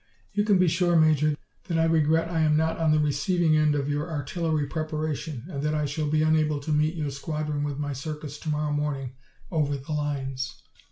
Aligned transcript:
"You 0.33 0.43
can 0.43 0.57
be 0.57 0.67
sure, 0.67 0.95
Major, 0.95 1.35
that 1.67 1.77
I 1.77 1.83
regret 1.83 2.27
I 2.27 2.39
am 2.39 2.57
not 2.57 2.79
on 2.79 2.91
the 2.91 2.97
receiving 2.97 3.55
end 3.55 3.75
of 3.75 3.87
your 3.87 4.09
artillery 4.09 4.65
preparation 4.65 5.43
and 5.47 5.61
that 5.61 5.75
I 5.75 5.85
shall 5.85 6.09
be 6.09 6.23
unable 6.23 6.59
to 6.61 6.71
meet 6.71 6.95
your 6.95 7.11
squadron 7.11 7.61
with 7.63 7.77
my 7.77 7.93
Circus 7.93 8.39
to 8.39 8.49
morrow 8.49 8.71
morning 8.73 9.11
over 9.51 9.77
the 9.77 9.91
lines." 9.91 10.63